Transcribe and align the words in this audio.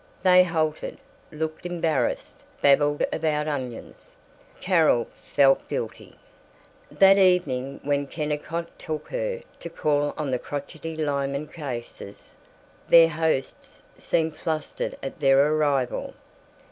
They 0.23 0.43
halted, 0.43 0.97
looked 1.31 1.63
embarrassed, 1.63 2.41
babbled 2.59 3.05
about 3.13 3.47
onions. 3.47 4.15
Carol 4.59 5.05
felt 5.35 5.69
guilty. 5.69 6.15
That 6.89 7.19
evening 7.19 7.81
when 7.83 8.07
Kennicott 8.07 8.79
took 8.79 9.09
her 9.09 9.43
to 9.59 9.69
call 9.69 10.15
on 10.17 10.31
the 10.31 10.39
crochety 10.39 10.95
Lyman 10.95 11.45
Casses, 11.45 12.33
their 12.89 13.09
hosts 13.09 13.83
seemed 13.95 14.37
flustered 14.37 14.97
at 15.03 15.19
their 15.19 15.53
arrival. 15.53 16.15